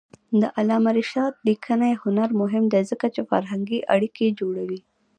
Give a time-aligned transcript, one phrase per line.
[0.41, 4.79] د علامه رشاد لیکنی هنر مهم دی ځکه چې فرهنګي اړیکې جوړوي.